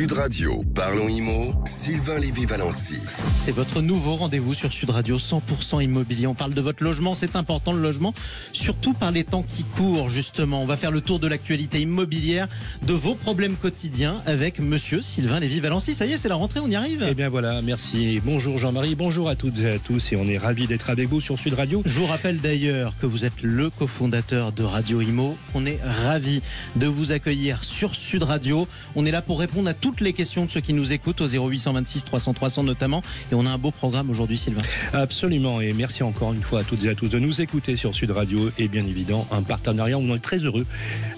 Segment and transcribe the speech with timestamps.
[0.00, 3.02] Sud Radio, parlons IMO, Sylvain Lévy-Valency.
[3.36, 6.26] C'est votre nouveau rendez-vous sur Sud Radio 100% immobilier.
[6.26, 8.14] On parle de votre logement, c'est important le logement,
[8.54, 10.62] surtout par les temps qui courent justement.
[10.62, 12.48] On va faire le tour de l'actualité immobilière,
[12.80, 15.92] de vos problèmes quotidiens avec monsieur Sylvain Lévy-Valency.
[15.92, 17.06] Ça y est, c'est la rentrée, on y arrive?
[17.06, 18.22] Eh bien voilà, merci.
[18.24, 21.20] Bonjour Jean-Marie, bonjour à toutes et à tous et on est ravis d'être avec vous
[21.20, 21.82] sur Sud Radio.
[21.84, 25.36] Je vous rappelle d'ailleurs que vous êtes le cofondateur de Radio Imo.
[25.54, 26.40] On est ravis
[26.76, 28.66] de vous accueillir sur Sud Radio.
[28.96, 31.26] On est là pour répondre à toutes les questions de ceux qui nous écoutent au
[31.26, 33.02] 0826 300 300 notamment.
[33.32, 34.62] Et on a un beau programme aujourd'hui, Sylvain.
[34.92, 35.60] Absolument.
[35.60, 38.12] Et merci encore une fois à toutes et à tous de nous écouter sur Sud
[38.12, 38.50] Radio.
[38.58, 40.66] Et bien évidemment, un partenariat où on est très heureux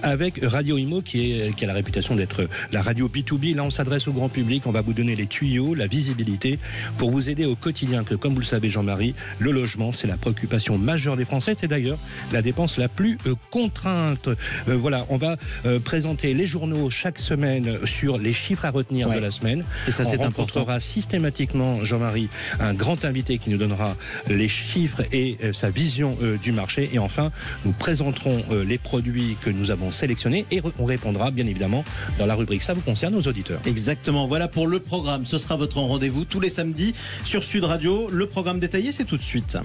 [0.03, 3.55] avec Radio Imo qui, est, a la réputation d'être la radio B2B.
[3.55, 4.67] Là, on s'adresse au grand public.
[4.67, 6.59] On va vous donner les tuyaux, la visibilité
[6.97, 8.05] pour vous aider au quotidien.
[8.05, 11.55] Que comme vous le savez, Jean-Marie, le logement, c'est la préoccupation majeure des Français.
[11.59, 11.99] C'est d'ailleurs
[12.33, 14.29] la dépense la plus euh, contrainte.
[14.29, 15.37] Euh, voilà, on va
[15.67, 19.17] euh, présenter les journaux chaque semaine sur les chiffres à retenir Ouais.
[19.17, 19.65] de la semaine.
[19.89, 22.29] Et ça, c'est rencontrera systématiquement, Jean-Marie,
[22.61, 23.97] un grand invité qui nous donnera
[24.29, 26.91] les chiffres et euh, sa vision euh, du marché.
[26.93, 27.31] Et enfin,
[27.65, 31.85] nous présenterons euh, les produits que nous avons sélectionnés et on répondra, bien évidemment,
[32.19, 33.61] dans la rubrique Ça vous concerne aux auditeurs.
[33.67, 35.27] Exactement, voilà pour le programme.
[35.27, 36.95] Ce sera votre rendez-vous tous les samedis
[37.25, 38.09] sur Sud Radio.
[38.11, 39.57] Le programme détaillé, c'est tout de suite.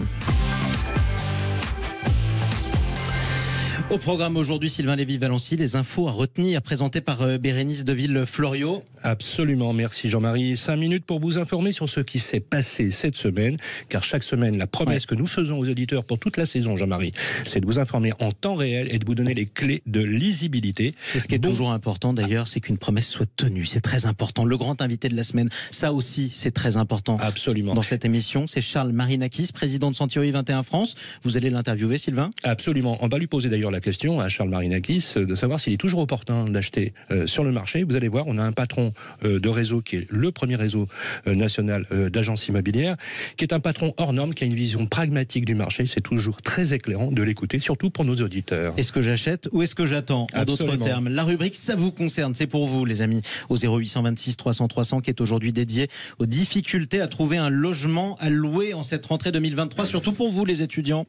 [3.89, 8.83] Au programme aujourd'hui, Sylvain Lévy-Valency, les infos à retenir présentées par euh, Bérénice Deville-Florio.
[9.01, 10.57] Absolument, merci Jean-Marie.
[10.57, 13.55] Cinq minutes pour vous informer sur ce qui s'est passé cette semaine,
[13.87, 17.13] car chaque semaine, la promesse que nous faisons aux auditeurs pour toute la saison, Jean-Marie,
[17.45, 20.93] c'est de vous informer en temps réel et de vous donner les clés de lisibilité.
[21.15, 23.65] Et ce qui est toujours important d'ailleurs, c'est qu'une promesse soit tenue.
[23.65, 24.43] C'est très important.
[24.43, 27.17] Le grand invité de la semaine, ça aussi, c'est très important.
[27.21, 27.73] Absolument.
[27.73, 30.95] Dans cette émission, c'est Charles Marinakis, président de Century 21 France.
[31.23, 32.31] Vous allez l'interviewer, Sylvain?
[32.43, 32.97] Absolument.
[32.99, 36.01] On va lui poser d'ailleurs la question à Charles Marinakis de savoir s'il est toujours
[36.01, 37.83] opportun d'acheter euh, sur le marché.
[37.83, 40.87] Vous allez voir, on a un patron euh, de réseau qui est le premier réseau
[41.27, 42.95] euh, national d'agences immobilières,
[43.37, 45.85] qui est un patron hors norme, qui a une vision pragmatique du marché.
[45.85, 48.73] C'est toujours très éclairant de l'écouter, surtout pour nos auditeurs.
[48.77, 52.35] Est-ce que j'achète ou est-ce que j'attends En d'autres termes, la rubrique ça vous concerne,
[52.35, 57.01] c'est pour vous les amis, au 0826 300 300 qui est aujourd'hui dédié aux difficultés
[57.01, 61.05] à trouver un logement à louer en cette rentrée 2023, surtout pour vous les étudiants.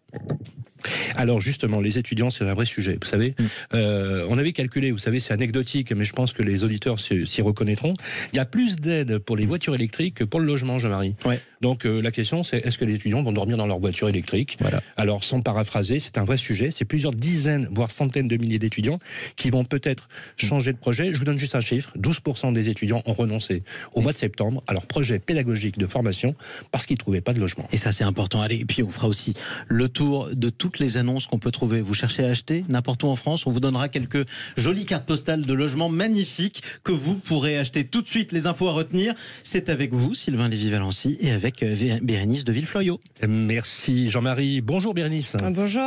[1.17, 2.99] Alors justement, les étudiants, c'est un vrai sujet.
[3.01, 3.45] Vous savez, Mm.
[3.75, 7.27] euh, on avait calculé, vous savez, c'est anecdotique, mais je pense que les auditeurs s'y
[7.27, 7.95] s'y reconnaîtront.
[8.33, 11.15] Il y a plus d'aide pour les voitures électriques que pour le logement, Jean-Marie.
[11.25, 11.41] Ouais.
[11.61, 14.57] Donc euh, la question, c'est est-ce que les étudiants vont dormir dans leur voiture électrique
[14.61, 14.83] Voilà.
[14.97, 16.71] Alors, sans paraphraser, c'est un vrai sujet.
[16.71, 18.99] C'est plusieurs dizaines, voire centaines de milliers d'étudiants
[19.37, 21.13] qui vont peut-être changer de projet.
[21.13, 23.63] Je vous donne juste un chiffre 12% des étudiants ont renoncé
[23.95, 26.35] au mois de septembre à leur projet pédagogique de formation
[26.71, 27.69] parce qu'ils ne trouvaient pas de logement.
[27.73, 28.41] Et ça c'est important.
[28.41, 29.35] Allez, et puis on fera aussi
[29.67, 31.81] le tour de toutes les annonces qu'on peut trouver.
[31.81, 34.27] Vous cherchez à acheter n'importe où en France, on vous donnera quelques
[34.57, 38.33] jolies cartes postales de logements magnifiques que vous pourrez acheter tout de suite.
[38.33, 42.53] Les infos à retenir, c'est avec vous, Sylvain Lévy-Valency, et avec euh, Vé- Bérénice de
[42.53, 43.01] Villeflorio.
[43.27, 44.61] Merci Jean-Marie.
[44.61, 45.37] Bonjour Bérénice.
[45.51, 45.83] Bonjour,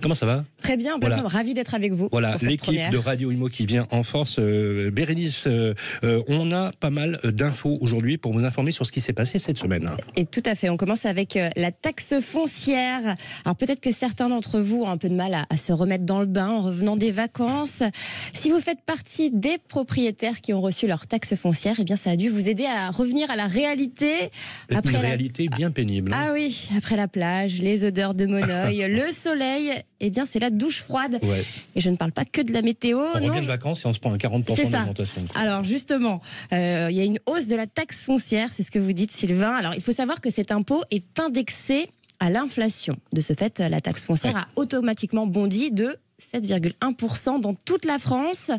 [0.00, 0.44] Comment ça va?
[0.64, 1.20] Très bien, Voilà.
[1.28, 2.08] ravi d'être avec vous.
[2.10, 4.36] Voilà, l'équipe de Radio Imo qui vient en force.
[4.38, 8.92] Euh, Bérénice, euh, euh, on a pas mal d'infos aujourd'hui pour vous informer sur ce
[8.92, 9.90] qui s'est passé cette semaine.
[10.16, 13.14] Et tout à fait, on commence avec la taxe foncière.
[13.44, 16.04] Alors peut-être que certains d'entre vous ont un peu de mal à, à se remettre
[16.04, 17.82] dans le bain en revenant des vacances.
[18.32, 22.10] Si vous faites partie des propriétaires qui ont reçu leur taxe foncière, eh bien ça
[22.10, 24.30] a dû vous aider à revenir à la réalité.
[24.70, 26.12] Une Après la- réalité bien pénible.
[26.14, 26.28] hein.
[26.28, 29.72] Ah oui, après la plage, les odeurs de Monoeil, le soleil,
[30.06, 31.18] eh bien c'est la douche froide.
[31.22, 31.44] Ouais.
[31.74, 32.98] Et je ne parle pas que de la météo.
[33.14, 34.78] On non, revient de vacances et on se prend un 40% C'est ça.
[34.78, 35.22] d'augmentation.
[35.34, 36.20] Alors justement,
[36.52, 39.12] euh, il y a une hausse de la taxe foncière, c'est ce que vous dites
[39.12, 39.52] Sylvain.
[39.52, 41.88] Alors il faut savoir que cet impôt est indexé
[42.20, 42.96] à l'inflation.
[43.12, 44.40] De ce fait, la taxe foncière Ouais.
[44.40, 45.96] a automatiquement bondi de
[46.32, 48.50] 7,1% dans toute la France.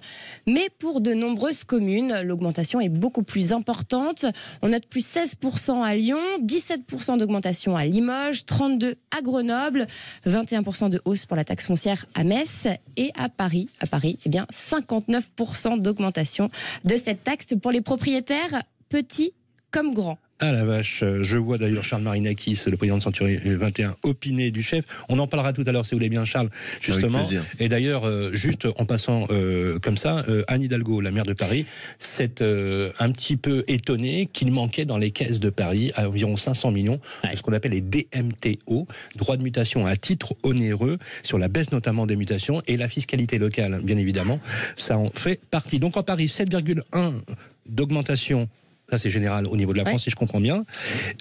[0.47, 4.25] Mais pour de nombreuses communes, l'augmentation est beaucoup plus importante.
[4.61, 9.87] On note plus 16% à Lyon, 17% d'augmentation à Limoges, 32% à Grenoble,
[10.27, 12.67] 21% de hausse pour la taxe foncière à Metz
[12.97, 13.69] et à Paris.
[13.79, 16.49] À Paris, eh bien, 59% d'augmentation
[16.83, 19.33] de cette taxe pour les propriétaires petits
[19.71, 20.17] comme grands.
[20.41, 24.51] Ah la vache, euh, je vois d'ailleurs Charles Marinakis, le président de Century 21, opiner
[24.51, 24.83] du chef.
[25.07, 26.49] On en parlera tout à l'heure si vous voulez bien Charles,
[26.81, 27.19] justement.
[27.19, 27.45] plaisir.
[27.59, 31.31] Et d'ailleurs, euh, juste en passant euh, comme ça, euh, Anne Hidalgo, la maire de
[31.31, 31.65] Paris,
[31.99, 36.35] s'est euh, un petit peu étonnée qu'il manquait dans les caisses de Paris à environ
[36.35, 41.37] 500 millions de ce qu'on appelle les DMTO, droits de mutation à titre onéreux, sur
[41.37, 44.41] la baisse notamment des mutations et la fiscalité locale, bien évidemment.
[44.75, 45.79] Ça en fait partie.
[45.79, 47.21] Donc en Paris, 7,1
[47.67, 48.49] d'augmentation
[48.97, 50.63] ça c'est général au niveau de la France, si je comprends bien,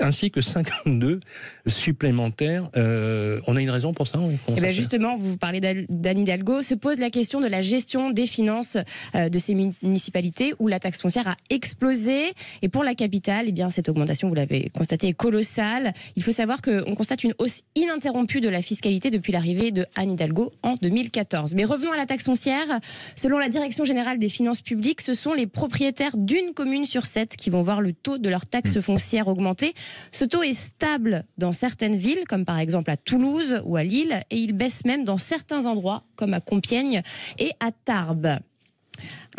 [0.00, 1.20] ainsi que 52
[1.66, 2.70] supplémentaires.
[2.76, 6.74] Euh, on a une raison pour ça eh ben Justement, vous parlez d'Anne Hidalgo, se
[6.74, 8.76] pose la question de la gestion des finances
[9.14, 12.32] euh, de ces municipalités où la taxe foncière a explosé.
[12.62, 15.92] Et pour la capitale, eh bien, cette augmentation, vous l'avez constaté, est colossale.
[16.16, 20.12] Il faut savoir qu'on constate une hausse ininterrompue de la fiscalité depuis l'arrivée de Anne
[20.12, 21.54] Hidalgo en 2014.
[21.54, 22.66] Mais revenons à la taxe foncière.
[23.16, 27.36] Selon la Direction générale des finances publiques, ce sont les propriétaires d'une commune sur sept
[27.36, 28.82] qui vont voir le taux de leur taxe mmh.
[28.82, 29.74] foncière augmenter.
[30.12, 34.22] Ce taux est stable dans certaines villes, comme par exemple à Toulouse ou à Lille,
[34.30, 37.02] et il baisse même dans certains endroits, comme à Compiègne
[37.38, 38.38] et à Tarbes.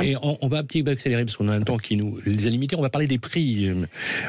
[0.02, 2.48] Et on, va un petit peu accélérer parce qu'on a un temps qui nous les
[2.48, 2.76] a limités.
[2.76, 3.72] On va parler des prix.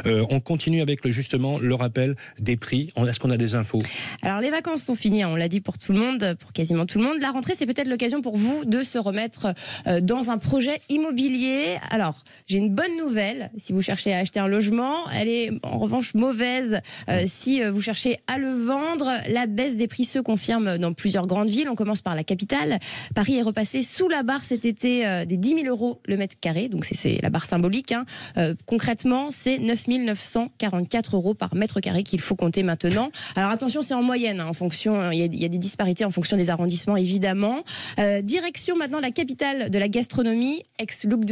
[0.06, 2.90] Euh, on continue avec le, justement le rappel des prix.
[2.96, 3.80] Est-ce qu'on a des infos?
[4.22, 6.86] Alors les vacances sont finies, hein, on l'a dit pour tout le monde, pour quasiment
[6.86, 7.16] tout le monde.
[7.20, 9.54] La rentrée, c'est peut-être l'occasion pour vous de se remettre
[9.86, 11.78] euh, dans un projet immobilier.
[11.90, 15.10] Alors j'ai une bonne nouvelle si vous cherchez à acheter un logement.
[15.10, 19.10] Elle est en revanche mauvaise euh, si vous cherchez à le vendre.
[19.28, 21.68] La baisse des prix se confirme dans plusieurs grandes villes.
[21.68, 22.78] On commence par la capitale.
[23.14, 26.68] Paris est repassé sous la barre cet été des 10 000 euros le mètre carré,
[26.68, 27.92] donc c'est la barre symbolique.
[27.92, 28.04] Hein.
[28.36, 33.10] Euh, concrètement, c'est 9 944 euros par mètre carré qu'il faut compter maintenant.
[33.36, 36.10] Alors attention, c'est en moyenne, hein, en fonction, hein, il y, a, des disparités en
[36.10, 37.62] fonction des arrondissements, évidemment.
[37.98, 41.24] Euh, direction maintenant la capitale de la gastronomie, ex-Look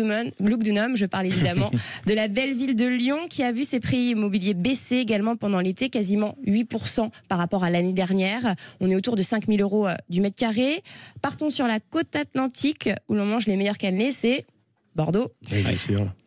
[0.94, 1.70] je parle évidemment
[2.06, 5.60] de la belle ville de Lyon, qui a vu ses prix immobiliers baisser également pendant
[5.60, 8.54] l'été, quasiment 8% par rapport à l'année dernière.
[8.80, 10.82] On est autour de 5 000 euros euh, du mètre carré.
[11.22, 14.46] Partons sur la côte atlantique, où l'on mange les meilleurs cannelés, c'est
[14.94, 15.32] Bordeaux,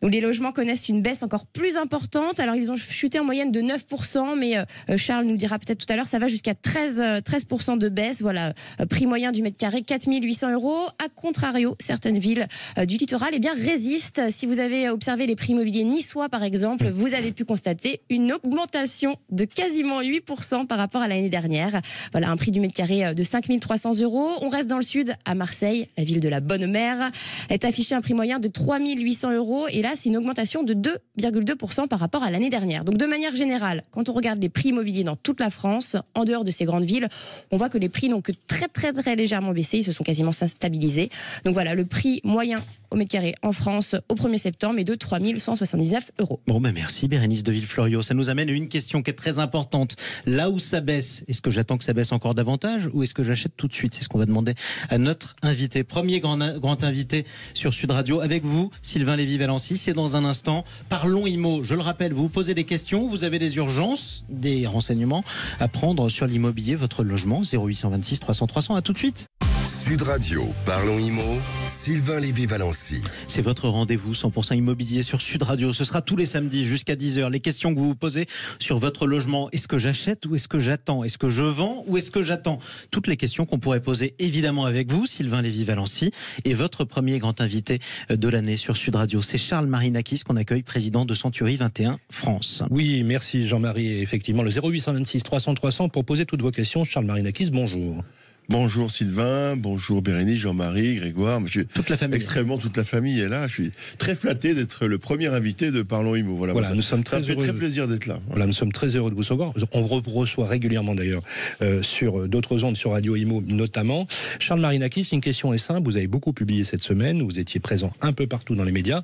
[0.02, 2.38] où les logements connaissent une baisse encore plus importante.
[2.38, 4.64] Alors, ils ont chuté en moyenne de 9%, mais euh,
[4.96, 8.20] Charles nous dira peut-être tout à l'heure, ça va jusqu'à 13, 13 euh, de baisse.
[8.20, 10.86] Voilà, euh, prix moyen du mètre carré, 4800 euros.
[10.98, 12.46] A contrario, certaines villes
[12.86, 14.30] du littoral eh bien, résistent.
[14.30, 18.32] Si vous avez observé les prix immobiliers niçois, par exemple, vous avez pu constater une
[18.32, 21.80] augmentation de quasiment 8% par rapport à l'année dernière.
[22.12, 24.30] Voilà, un prix du mètre carré de 5300 euros.
[24.42, 27.10] On reste dans le sud, à Marseille, la ville de la Bonne Mère,
[27.48, 29.68] est affiché un prix moyen de 3800 euros.
[29.68, 32.84] Et là, c'est une augmentation de 2,2% par rapport à l'année dernière.
[32.84, 36.24] Donc, de manière générale, quand on regarde les prix immobiliers dans toute la France, en
[36.24, 37.08] dehors de ces grandes villes,
[37.52, 39.78] on voit que les prix n'ont que très, très, très légèrement baissé.
[39.78, 41.08] Ils se sont quasiment stabilisés.
[41.44, 42.60] Donc, voilà, le prix moyen
[42.90, 46.40] au mètre carré en France au 1er septembre est de 3179 euros.
[46.46, 48.02] Bon, ben merci Bérénice de Villefloriot.
[48.02, 49.96] Ça nous amène à une question qui est très importante.
[50.26, 53.22] Là où ça baisse, est-ce que j'attends que ça baisse encore davantage ou est-ce que
[53.22, 53.94] j'achète tout de suite?
[53.94, 54.54] C'est ce qu'on va demander
[54.88, 55.84] à notre invité.
[55.84, 57.24] Premier grand, grand invité
[57.54, 58.47] sur Sud Radio avec vous,
[58.82, 59.76] Sylvain Lévy-Valency.
[59.76, 60.64] C'est dans un instant.
[60.88, 61.62] Parlons IMO.
[61.62, 65.24] Je le rappelle, vous vous posez des questions, vous avez des urgences, des renseignements
[65.60, 68.74] à prendre sur l'immobilier, votre logement, 0826 300 300.
[68.74, 69.26] À tout de suite.
[69.68, 71.22] Sud Radio, parlons IMO,
[71.66, 73.02] Sylvain Lévy-Valency.
[73.26, 75.74] C'est votre rendez-vous 100% immobilier sur Sud Radio.
[75.74, 77.30] Ce sera tous les samedis jusqu'à 10h.
[77.30, 78.26] Les questions que vous vous posez
[78.58, 79.50] sur votre logement.
[79.50, 81.04] Est-ce que j'achète ou est-ce que j'attends?
[81.04, 82.58] Est-ce que je vends ou est-ce que j'attends?
[82.90, 86.12] Toutes les questions qu'on pourrait poser évidemment avec vous, Sylvain Lévy-Valency.
[86.46, 87.78] Et votre premier grand invité
[88.08, 92.62] de l'année sur Sud Radio, c'est Charles Marinakis qu'on accueille, président de Century 21 France.
[92.70, 94.00] Oui, merci Jean-Marie.
[94.00, 96.84] Effectivement, le 0826 300 300 pour poser toutes vos questions.
[96.84, 98.02] Charles Marinakis, bonjour.
[98.50, 101.38] Bonjour Sylvain, bonjour Bérénice, Jean-Marie, Grégoire.
[101.44, 102.16] Je, toute la famille.
[102.16, 103.46] Extrêmement, toute la famille est là.
[103.46, 106.34] Je suis très flatté d'être le premier invité de Parlons Imo.
[106.34, 108.18] Voilà, voilà nous sommes très ça fait très plaisir d'être là.
[108.30, 108.46] Voilà.
[108.46, 109.52] nous sommes très heureux de vous recevoir.
[109.72, 111.22] On vous reçoit régulièrement d'ailleurs
[111.60, 114.06] euh, sur d'autres ondes, sur Radio Imo notamment.
[114.38, 115.82] Charles Marinakis, une question est simple.
[115.84, 117.20] Vous avez beaucoup publié cette semaine.
[117.20, 119.02] Vous étiez présent un peu partout dans les médias.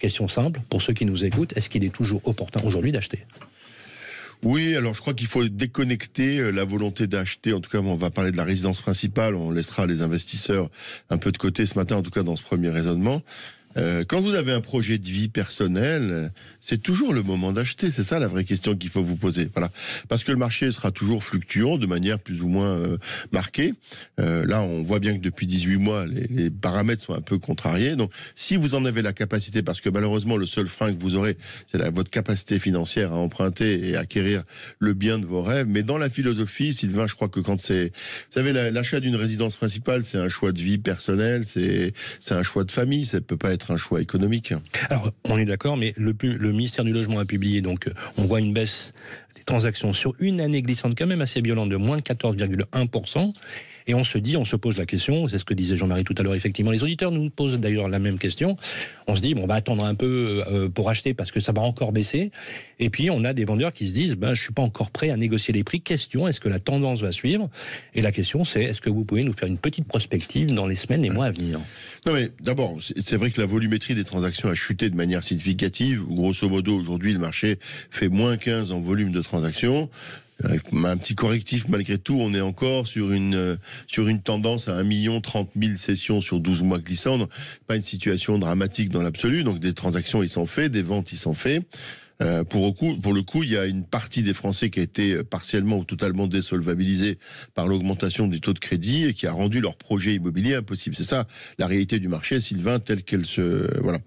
[0.00, 3.20] Question simple, pour ceux qui nous écoutent, est-ce qu'il est toujours opportun aujourd'hui d'acheter?
[4.44, 7.52] Oui, alors je crois qu'il faut déconnecter euh, la volonté d'acheter.
[7.52, 9.36] En tout cas, on va parler de la résidence principale.
[9.36, 10.68] On laissera les investisseurs
[11.10, 13.22] un peu de côté ce matin, en tout cas dans ce premier raisonnement.
[13.76, 17.90] Euh, quand vous avez un projet de vie personnel, c'est toujours le moment d'acheter.
[17.90, 19.48] C'est ça la vraie question qu'il faut vous poser.
[19.54, 19.70] Voilà,
[20.08, 22.98] parce que le marché sera toujours fluctuant de manière plus ou moins euh,
[23.32, 23.74] marquée.
[24.20, 27.38] Euh, là, on voit bien que depuis 18 mois, les, les, paramètres sont un peu
[27.38, 27.96] contrariés.
[27.96, 31.16] Donc, si vous en avez la capacité, parce que malheureusement, le seul frein que vous
[31.16, 31.36] aurez,
[31.66, 34.42] c'est votre capacité financière à emprunter et acquérir
[34.78, 35.66] le bien de vos rêves.
[35.68, 39.56] Mais dans la philosophie, Sylvain, je crois que quand c'est, vous savez, l'achat d'une résidence
[39.56, 43.04] principale, c'est un choix de vie personnelle, c'est c'est un choix de famille.
[43.04, 44.54] Ça peut pas être un choix économique.
[44.90, 48.24] Alors, on est d'accord, mais le, le, ministère du Logement a publié, donc euh, on
[48.24, 48.94] voit une baisse
[49.36, 53.32] des transactions sur une année glissante quand même assez violente de moins de 14,1%.
[53.86, 56.14] Et on se dit, on se pose la question, c'est ce que disait Jean-Marie tout
[56.18, 58.56] à l'heure, effectivement, les auditeurs nous posent d'ailleurs la même question.
[59.06, 61.52] On se dit, bon, on va attendre un peu euh, pour acheter parce que ça
[61.52, 62.30] va encore baisser.
[62.78, 65.10] Et puis, on a des vendeurs qui se disent, ben, je suis pas encore prêt
[65.10, 65.80] à négocier les prix.
[65.80, 67.48] Question, est-ce que la tendance va suivre?
[67.94, 70.76] Et la question, c'est, est-ce que vous pouvez nous faire une petite prospective dans les
[70.76, 71.60] semaines et mois à venir?
[72.06, 76.04] Non, mais d'abord, c'est vrai que la volumétrie des transactions a chuté de manière significative.
[76.08, 77.58] Grosso modo, aujourd'hui, le marché
[77.90, 79.88] fait moins 15 en volume de transactions.
[80.44, 83.56] Avec un petit correctif malgré tout, on est encore sur une euh,
[83.86, 87.28] sur une tendance à 1 million 30 000 sessions sur 12 mois glissants.
[87.66, 89.44] Pas une situation dramatique dans l'absolu.
[89.44, 91.62] Donc des transactions, ils sont faits, des ventes, ils sont faits.
[92.20, 92.66] Euh, pour,
[93.14, 96.26] le coup, il y a une partie des Français qui a été partiellement ou totalement
[96.26, 97.18] désolvabilisée
[97.54, 100.96] par l'augmentation des taux de crédit et qui a rendu leur projet immobilier impossible.
[100.96, 101.26] C'est ça
[101.58, 103.98] la réalité du marché, Sylvain, telle qu'elle se voilà.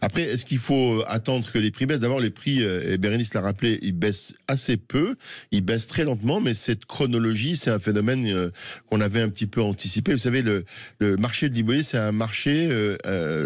[0.00, 2.00] Après, est-ce qu'il faut attendre que les prix baissent?
[2.00, 5.16] D'abord, les prix, euh, et Bérénice l'a rappelé, ils baissent assez peu,
[5.50, 8.50] ils baissent très lentement, mais cette chronologie, c'est un phénomène euh,
[8.90, 10.12] qu'on avait un petit peu anticipé.
[10.12, 10.64] Vous savez, le,
[11.16, 12.68] marché de l'immobilier, c'est un marché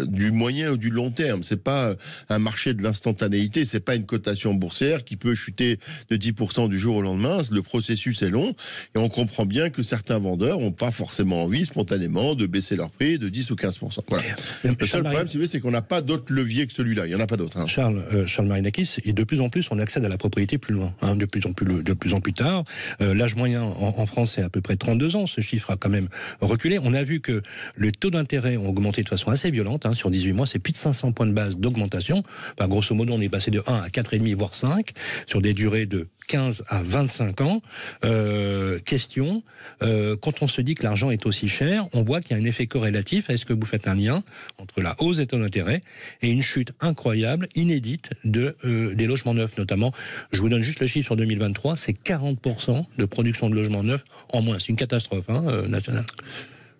[0.07, 1.43] du moyen ou du long terme.
[1.43, 1.95] C'est pas
[2.29, 6.79] un marché de l'instantanéité, c'est pas une cotation boursière qui peut chuter de 10% du
[6.79, 7.41] jour au lendemain.
[7.51, 8.55] Le processus est long
[8.95, 12.89] et on comprend bien que certains vendeurs n'ont pas forcément envie spontanément de baisser leur
[12.89, 13.99] prix de 10 ou 15%.
[14.09, 14.23] Voilà.
[14.63, 17.05] Le seul problème, c'est qu'on n'a pas d'autre levier que celui-là.
[17.05, 17.57] Il n'y en a pas d'autre.
[17.57, 17.67] Hein.
[17.67, 20.73] Charles, euh, Charles Marinakis, et de plus en plus, on accède à la propriété plus
[20.73, 22.63] loin, hein, de, plus en plus, de plus en plus tard.
[23.01, 25.27] Euh, L'âge moyen en, en, France est à peu près 32 ans.
[25.27, 26.09] Ce chiffre a quand même
[26.41, 26.79] reculé.
[26.81, 27.41] On a vu que
[27.75, 29.85] le taux d'intérêt ont augmenté de façon assez violente.
[29.85, 32.23] Hein, sur 18 mois, c'est plus de 500 points de base d'augmentation.
[32.57, 34.91] Bah, grosso modo, on est passé de 1 à 4,5 voire 5
[35.27, 37.61] sur des durées de 15 à 25 ans.
[38.05, 39.43] Euh, question,
[39.81, 42.41] euh, quand on se dit que l'argent est aussi cher, on voit qu'il y a
[42.41, 43.29] un effet corrélatif.
[43.29, 44.23] Est-ce que vous faites un lien
[44.59, 45.81] entre la hausse des taux d'intérêt
[46.21, 49.91] et une chute incroyable, inédite de euh, des logements neufs notamment?
[50.31, 54.05] Je vous donne juste le chiffre sur 2023, c'est 40% de production de logements neufs
[54.31, 54.59] en moins.
[54.59, 56.05] C'est une catastrophe hein, nationale.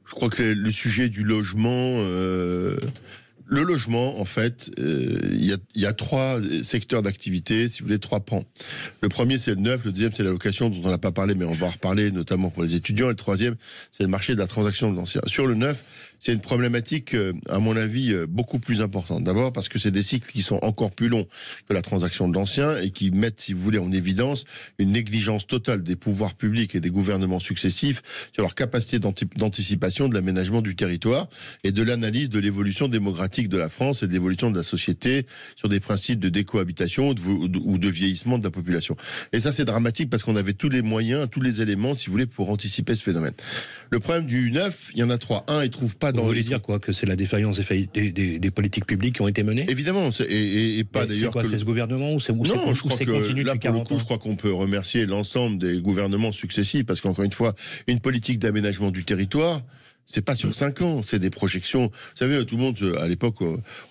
[0.05, 1.97] Je crois que le sujet du logement
[3.50, 7.88] le logement, en fait, euh, il y, a, y, a, trois secteurs d'activité, si vous
[7.88, 8.46] voulez, trois pans.
[9.01, 9.84] Le premier, c'est le neuf.
[9.86, 12.12] Le deuxième, c'est la location, dont on n'a pas parlé, mais on va en reparler,
[12.12, 13.08] notamment pour les étudiants.
[13.08, 13.56] Et le troisième,
[13.91, 15.22] c'est le marché de la transaction l'ancien.
[15.25, 15.84] Sur le neuf,
[16.19, 19.23] c'est une problématique, euh, à mon avis, euh, beaucoup plus importante.
[19.23, 21.27] D'abord parce que c'est des cycles qui sont encore plus longs
[21.67, 24.45] que la transaction de l'ancien et qui mettent, si vous voulez, en évidence
[24.77, 28.01] une négligence totale des pouvoirs publics et des gouvernements successifs
[28.33, 31.27] sur leur capacité d'anticipation de l'aménagement du territoire
[31.63, 35.25] et de l'analyse de l'évolution démographique de la France et de l'évolution de la société
[35.55, 38.95] sur des principes de décohabitation ou de vieillissement de la population.
[39.31, 42.11] Et ça, c'est dramatique parce qu'on avait tous les moyens, tous les éléments, si vous
[42.13, 43.33] voulez, pour anticiper ce phénomène.
[43.91, 45.43] Le problème du neuf, il y en a trois.
[45.48, 48.51] Un, il trouve pas vous voulez dire quoi Que c'est la défaillance des, des, des,
[48.51, 49.65] politiques publiques qui ont été menées?
[49.69, 51.34] Évidemment, et, et, et, pas d'ailleurs.
[51.34, 53.03] C'est quoi C'est ce gouvernement ou c'est Non, je crois que
[53.41, 57.25] là, pour le coup, je crois qu'on peut remercier l'ensemble des gouvernements successifs parce qu'encore
[57.25, 57.55] une fois,
[57.88, 59.62] une politique d'aménagement du territoire,
[60.11, 61.87] c'est pas sur 5 ans, c'est des projections.
[61.87, 63.35] Vous savez, tout le monde, à l'époque,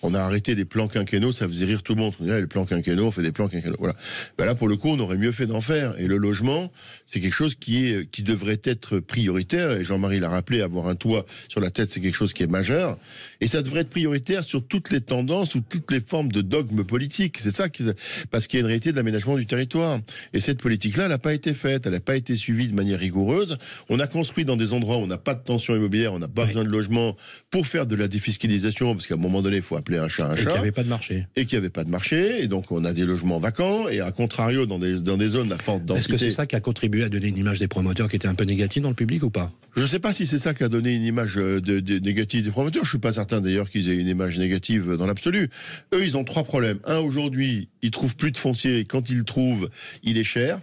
[0.01, 2.13] on a arrêté des plans quinquennaux, ça faisait rire tout le monde.
[2.19, 3.77] On disait, les plans quinquennaux, on fait des plans quinquennaux.
[3.79, 3.95] Voilà.
[4.37, 5.97] Ben là, pour le coup, on aurait mieux fait d'en faire.
[5.97, 6.71] Et le logement,
[7.05, 9.71] c'est quelque chose qui est, qui devrait être prioritaire.
[9.71, 12.47] Et Jean-Marie l'a rappelé, avoir un toit sur la tête, c'est quelque chose qui est
[12.47, 12.97] majeur.
[13.39, 16.83] Et ça devrait être prioritaire sur toutes les tendances ou toutes les formes de dogmes
[16.83, 17.37] politiques.
[17.39, 17.85] C'est ça qui,
[18.29, 19.99] parce qu'il y a une réalité de l'aménagement du territoire.
[20.33, 22.99] Et cette politique-là, elle n'a pas été faite, elle n'a pas été suivie de manière
[22.99, 23.57] rigoureuse.
[23.87, 26.27] On a construit dans des endroits où on n'a pas de tension immobilière on n'a
[26.27, 27.15] pas besoin de logement
[27.49, 30.27] pour faire de la défiscalisation, parce qu'à un moment donné, il faut appeler un chat
[30.27, 30.41] un chat.
[30.41, 31.27] Et qu'il n'y avait pas de marché.
[31.35, 34.01] Et qu'il n'y avait pas de marché, et donc on a des logements vacants, et
[34.01, 36.13] à contrario, dans des, dans des zones à forte densité.
[36.13, 38.27] Est-ce que c'est ça qui a contribué à donner une image des promoteurs qui était
[38.27, 39.51] un peu négative dans le public ou pas?
[39.75, 41.99] Je ne sais pas si c'est ça qui a donné une image euh, de, de,
[41.99, 42.83] négative des promoteurs.
[42.83, 45.49] Je suis pas certain d'ailleurs qu'ils aient une image négative dans l'absolu.
[45.93, 46.79] Eux, ils ont trois problèmes.
[46.85, 48.85] Un, aujourd'hui, ils trouvent plus de foncier.
[48.85, 49.69] Quand ils le trouvent,
[50.03, 50.59] il est cher.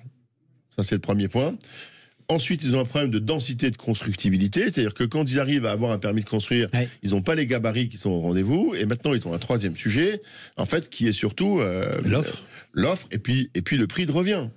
[0.77, 1.55] Ça, c'est le premier point.
[2.29, 5.71] Ensuite, ils ont un problème de densité de constructibilité, c'est-à-dire que quand ils arrivent à
[5.71, 6.89] avoir un permis de construire, ouais.
[7.03, 8.75] ils n'ont pas les gabarits qui sont au rendez-vous.
[8.77, 10.21] Et maintenant, ils ont un troisième sujet,
[10.57, 12.43] en fait, qui est surtout euh, l'offre,
[12.73, 14.49] l'offre, et puis et puis le prix de revient.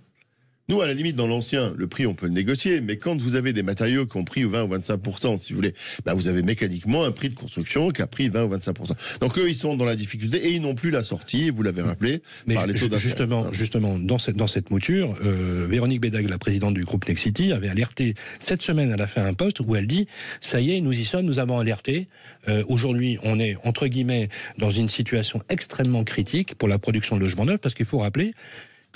[0.70, 3.36] Nous, à la limite, dans l'ancien, le prix, on peut le négocier, mais quand vous
[3.36, 5.74] avez des matériaux qui ont pris 20 ou 25% si vous voulez,
[6.06, 9.40] bah, vous avez mécaniquement un prix de construction qui a pris 20 ou 25% Donc
[9.40, 12.22] eux, ils sont dans la difficulté et ils n'ont plus la sortie, vous l'avez rappelé,
[12.46, 16.38] mais par les taux Justement, justement, dans cette, dans cette mouture, euh, Véronique Bédag, la
[16.38, 19.88] présidente du groupe Nexity, avait alerté cette semaine, elle a fait un poste où elle
[19.88, 20.06] dit,
[20.40, 22.08] ça y est, nous y sommes, nous avons alerté.
[22.48, 27.22] Euh, Aujourd'hui, on est, entre guillemets, dans une situation extrêmement critique pour la production de
[27.22, 28.34] logements neufs, parce qu'il faut rappeler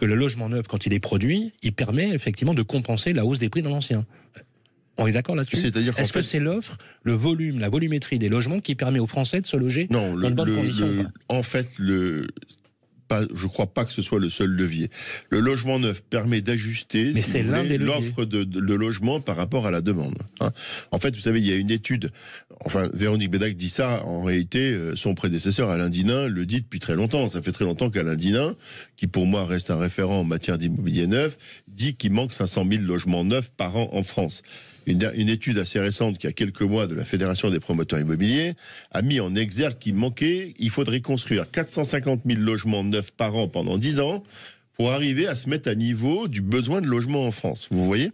[0.03, 3.39] que le logement neuf, quand il est produit, il permet effectivement de compenser la hausse
[3.39, 4.05] des prix dans l'ancien.
[4.97, 8.59] On est d'accord là-dessus C'est-à-dire Est-ce que c'est l'offre, le volume, la volumétrie des logements
[8.59, 11.41] qui permet aux Français de se loger non, dans de bonnes le, conditions le, En
[11.41, 12.27] fait, le
[13.07, 14.89] pas, je crois pas que ce soit le seul levier.
[15.29, 17.31] Le logement neuf permet d'ajuster si
[17.85, 20.15] l'offre de, de- de logement par rapport à la demande.
[20.39, 20.51] hein.
[20.91, 22.11] En fait, vous savez, il y a une étude.
[22.65, 24.03] Enfin, Véronique Bédac dit ça.
[24.05, 27.27] En réalité, euh, son prédécesseur Alain Dinin le dit depuis très longtemps.
[27.29, 28.55] Ça fait très longtemps qu'Alain Dinin,
[28.95, 32.83] qui pour moi reste un référent en matière d'immobilier neuf, dit qu'il manque 500 000
[32.83, 34.41] logements neufs par an en France.
[34.85, 38.53] Une, une étude assez récente, qui a quelques mois, de la Fédération des promoteurs immobiliers,
[38.91, 43.47] a mis en exergue qu'il manquait, il faudrait construire 450 000 logements neufs par an
[43.47, 44.23] pendant 10 ans
[44.77, 47.67] pour arriver à se mettre à niveau du besoin de logement en France.
[47.71, 48.11] Vous voyez?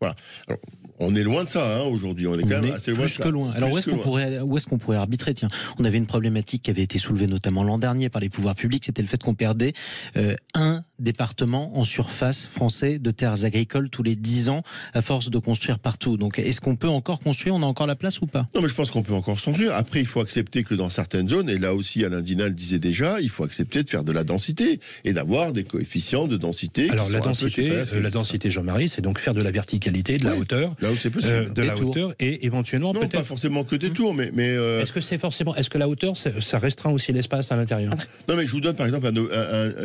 [0.00, 0.14] Voilà.
[0.48, 0.60] Alors,
[0.98, 2.26] on est loin de ça hein, aujourd'hui.
[2.26, 3.24] On est quand On même est assez loin de ça.
[3.24, 3.52] que loin.
[3.52, 4.04] Alors Plus où est-ce que qu'on loin.
[4.04, 5.34] pourrait, où est-ce qu'on pourrait arbitrer?
[5.34, 8.54] Tiens, on avait une problématique qui avait été soulevée notamment l'an dernier par les pouvoirs
[8.54, 9.72] publics, c'était le fait qu'on perdait
[10.16, 14.62] euh, un département en surface français de terres agricoles tous les 10 ans
[14.94, 16.16] à force de construire partout.
[16.16, 17.54] Donc est-ce qu'on peut encore construire?
[17.54, 18.48] On a encore la place ou pas?
[18.54, 19.74] Non, mais je pense qu'on peut encore construire.
[19.74, 22.78] Après, il faut accepter que dans certaines zones, et là aussi Alain Dina le disait
[22.78, 26.84] déjà, il faut accepter de faire de la densité et d'avoir des coefficients de densité.
[26.86, 29.42] qui Alors sont la un peu densité, euh, la densité Jean-Marie, c'est donc faire de
[29.42, 31.32] la verticalité, de la hauteur, Là où c'est possible.
[31.32, 31.90] euh, de Des la tours.
[31.90, 35.18] hauteur et éventuellement non, pas forcément que des tours, mais, mais euh, Est-ce que c'est
[35.18, 37.94] forcément, est-ce que la hauteur, ça ça restreint aussi l'espace à l'intérieur?
[38.28, 39.10] Non, mais je vous donne par exemple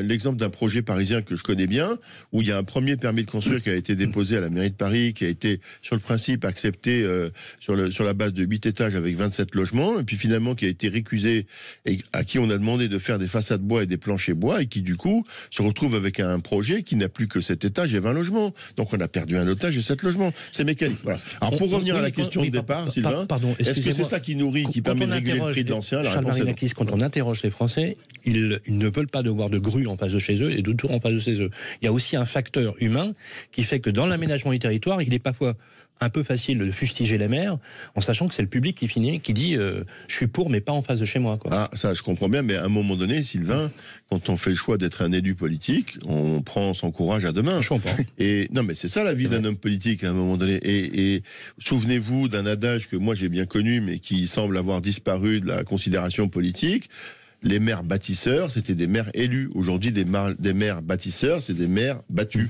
[0.01, 1.97] l'exemple d'un projet parisien que je connais bien,
[2.31, 4.49] où il y a un premier permis de construire qui a été déposé à la
[4.49, 8.13] mairie de Paris, qui a été sur le principe accepté euh, sur, le, sur la
[8.13, 11.45] base de 8 étages avec 27 logements, et puis finalement qui a été récusé
[11.85, 14.61] et à qui on a demandé de faire des façades bois et des planchers bois,
[14.61, 17.93] et qui du coup se retrouve avec un projet qui n'a plus que 7 étages
[17.93, 18.53] et 20 logements.
[18.75, 20.31] Donc on a perdu un otage et 7 logements.
[20.51, 20.99] C'est mécanique.
[21.03, 21.19] Voilà.
[21.41, 23.27] Alors pour On- revenir à la question de par- départ, par- Sylvain,
[23.59, 26.11] est-ce que c'est ça qui nourrit, qui permet de réguler le prix de l'ancien La
[26.11, 26.25] Charles.
[26.25, 29.95] Marinakis, quand on interroge les Français, ils, ils ne veulent pas devoir de grue en
[29.97, 31.49] face de chez eux et de tours en Il
[31.81, 33.13] y a aussi un facteur humain
[33.51, 35.55] qui fait que dans l'aménagement du territoire, il est parfois
[35.99, 37.57] un peu facile de fustiger les maires
[37.95, 40.61] en sachant que c'est le public qui finit, qui dit euh, je suis pour mais
[40.61, 41.37] pas en face de chez moi.
[41.37, 41.51] Quoi.
[41.53, 43.71] Ah, ça, je comprends bien, mais à un moment donné, Sylvain,
[44.09, 47.41] quand on fait le choix d'être un élu politique, on prend son courage à deux
[47.41, 47.61] mains.
[47.61, 47.95] Je comprends.
[48.19, 50.55] Et non, mais c'est ça la vie d'un homme politique à un moment donné.
[50.55, 51.23] Et, et
[51.59, 55.63] souvenez-vous d'un adage que moi j'ai bien connu, mais qui semble avoir disparu de la
[55.63, 56.89] considération politique.
[57.44, 59.50] Les maires bâtisseurs, c'était des maires élus.
[59.53, 62.50] Aujourd'hui, des, maires bâtisseurs, c'est des maires battus.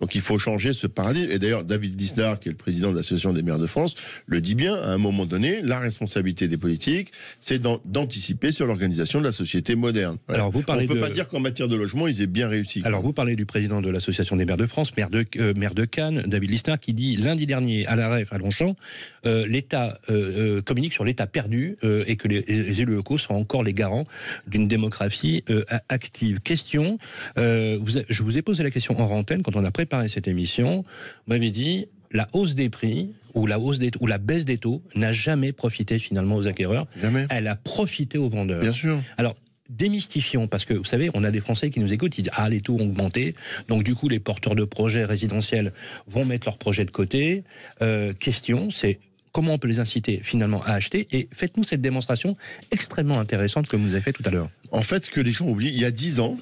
[0.00, 1.30] Donc il faut changer ce paradigme.
[1.30, 3.94] Et d'ailleurs, David Lisnard, qui est le président de l'Association des maires de France,
[4.26, 8.66] le dit bien, à un moment donné, la responsabilité des politiques, c'est d'an- d'anticiper sur
[8.66, 10.18] l'organisation de la société moderne.
[10.28, 12.26] Alors vous parlez On ne peut de- pas dire qu'en matière de logement, ils aient
[12.26, 12.82] bien réussi.
[12.84, 15.72] Alors vous parlez du président de l'association des maires de France, maire de, euh, maire
[15.74, 18.76] de Cannes, David Lisnard, qui dit lundi dernier à la REF à Longchamp,
[19.24, 21.76] euh, l'État euh, communique sur l'État perdu
[22.06, 24.04] et que les, les élus locaux sont encore les garants
[24.46, 26.40] d'une démographie a- active.
[26.40, 26.98] Question,
[27.36, 30.28] vous a- je vous ai posé la question en antenne quand on a préparé cette
[30.28, 30.82] émission.
[30.82, 34.58] Vous m'avez dit la hausse des prix ou la hausse des ou la baisse des
[34.58, 36.86] taux n'a jamais profité finalement aux acquéreurs.
[37.00, 37.26] Jamais.
[37.30, 38.60] Elle a profité aux vendeurs.
[38.60, 39.00] Bien sûr.
[39.18, 39.36] Alors,
[39.68, 42.48] démystifions, parce que vous savez, on a des Français qui nous écoutent, ils disent Ah,
[42.48, 43.34] les taux ont augmenté,
[43.68, 45.72] donc du coup, les porteurs de projets résidentiels
[46.06, 47.44] vont mettre leurs projets de côté.
[47.82, 48.98] Euh, question, c'est
[49.32, 51.08] comment on peut les inciter finalement à acheter?
[51.12, 52.36] Et faites-nous cette démonstration
[52.70, 54.48] extrêmement intéressante que vous avez fait tout à l'heure.
[54.70, 56.38] En fait, ce que les gens oublient, il y a 10 ans,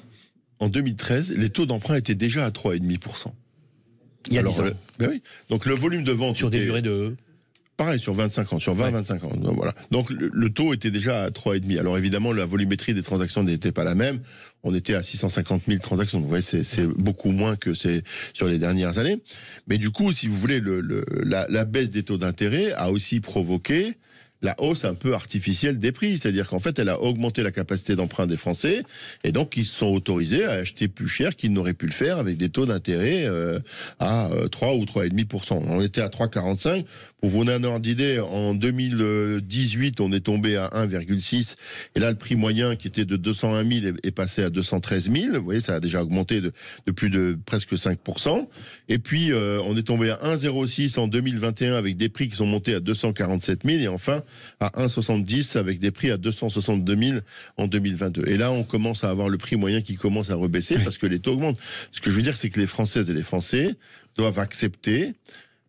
[0.59, 3.31] en 2013, les taux d'emprunt étaient déjà à 3,5%.
[4.27, 5.21] Il y a Alors, 10 ans, euh, ben oui.
[5.49, 7.15] Donc le volume de vente sur des durées de.
[7.77, 8.91] pareil sur 25 ans, sur 20 Ouais.
[8.91, 9.31] 25 ans.
[9.37, 9.75] Donc, voilà.
[9.91, 11.77] Donc le, le taux était déjà à 3,5.
[11.79, 14.19] Alors évidemment, la volumétrie des transactions n'était pas la même.
[14.63, 16.17] On était à 650 000 transactions.
[16.17, 18.01] Donc, vous voyez, c'est beaucoup moins que c'est
[18.33, 19.21] sur les dernières années.
[19.67, 22.89] Mais du coup, si vous voulez, le, le- la, la baisse des taux d'intérêt a
[22.91, 23.93] aussi provoqué
[24.41, 26.17] la hausse un peu artificielle des prix.
[26.17, 28.83] C'est-à-dire qu'en fait, elle a augmenté la capacité d'emprunt des Français
[29.23, 32.17] et donc ils se sont autorisés à acheter plus cher qu'ils n'auraient pu le faire
[32.17, 33.59] avec des taux d'intérêt euh,
[33.99, 35.63] à euh, 3 ou 3,5%.
[35.67, 36.85] On était à 3,45.
[37.21, 41.55] Pour vous donner un ordre d'idée, en 2018, on est tombé à 1,6
[41.95, 45.09] et là, le prix moyen qui était de 201 000 est, est passé à 213
[45.11, 45.33] 000.
[45.33, 46.51] Vous voyez, ça a déjà augmenté de,
[46.85, 48.47] de plus de presque 5%.
[48.89, 52.45] Et puis, euh, on est tombé à 1,06 en 2021 avec des prix qui sont
[52.45, 54.21] montés à 247 000 et enfin
[54.59, 57.19] à 1,70 avec des prix à 262 000
[57.57, 58.27] en 2022.
[58.27, 60.83] Et là, on commence à avoir le prix moyen qui commence à rebaisser Oui.
[60.83, 61.59] parce que les taux augmentent.
[61.91, 63.75] Ce que je veux dire, c'est que les Françaises et les Français
[64.17, 65.13] doivent accepter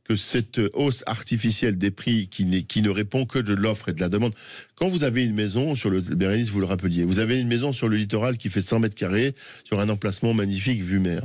[0.05, 4.09] que cette hausse artificielle des prix qui ne répond que de l'offre et de la
[4.09, 4.33] demande.
[4.77, 7.73] Quand vous avez une maison sur le Bérénice, vous le rappeliez, vous avez une maison
[7.73, 11.23] sur le littoral qui fait 100 mètres carrés sur un emplacement magnifique vue mer.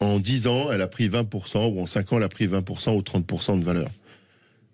[0.00, 2.96] En 10 ans, elle a pris 20%, ou en 5 ans, elle a pris 20%
[2.96, 3.90] ou 30% de valeur.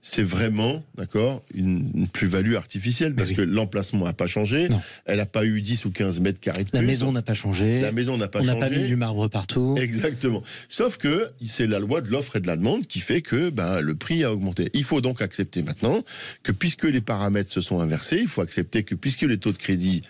[0.09, 3.35] C'est vraiment, d'accord, une, une plus-value artificielle parce oui.
[3.37, 4.69] que l'emplacement n'a pas changé.
[4.69, 4.81] Non.
[5.05, 6.87] Elle n'a pas eu 10 ou 15 mètres carrés de La plus.
[6.87, 7.81] maison n'a pas changé.
[7.81, 8.69] La maison n'a pas on n'a changé.
[8.71, 9.75] pas mis du marbre partout.
[9.79, 10.45] Exactement.
[10.69, 13.81] Sauf que c'est la loi de l'offre et de la demande qui fait que ben,
[13.81, 14.71] le prix a augmenté.
[14.75, 16.03] Il faut donc accepter maintenant
[16.45, 19.59] que puisque les paramètres se sont inversés, il faut accepter que puisque les taux de
[19.59, 20.03] crédit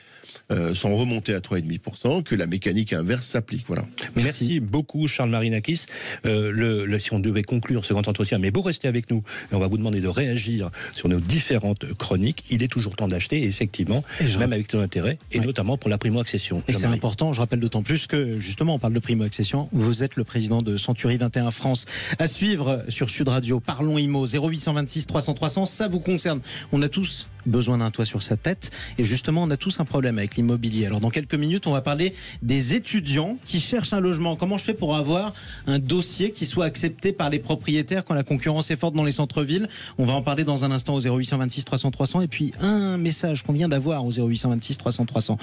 [0.50, 3.64] euh, sont remontés à 3,5%, que la mécanique inverse s'applique.
[3.66, 3.84] Voilà.
[4.14, 4.60] Merci.
[4.60, 5.86] beaucoup, Charles Marinakis.
[6.24, 9.54] Euh, le, si on devait conclure ce grand entretien, mais vous restez avec nous et
[9.54, 12.44] on va vous demander de réagir sur nos différentes chroniques.
[12.50, 14.04] Il est toujours temps d'acheter, effectivement,
[14.38, 16.62] même avec ton intérêt, et notamment pour la primo-accession.
[16.68, 19.68] Et c'est important, je rappelle d'autant plus que, justement, on parle de primo-accession.
[19.72, 21.86] Vous êtes le président de Century 21 France.
[22.18, 26.40] À suivre sur Sud Radio, Parlons IMO, 0826 300 300, ça vous concerne.
[26.72, 28.70] On a tous besoin d'un toit sur sa tête.
[28.98, 30.86] Et justement, on a tous un problème avec l'immobilier.
[30.86, 34.36] Alors, dans quelques minutes, on va parler des étudiants qui cherchent un logement.
[34.36, 35.32] Comment je fais pour avoir
[35.66, 39.12] un dossier qui soit accepté par les propriétaires quand la concurrence est forte dans les
[39.12, 39.68] centres-villes?
[39.98, 42.20] On va en parler dans un instant au 0826 300 300.
[42.22, 45.38] Et puis, un message qu'on vient d'avoir au 0826 300 300.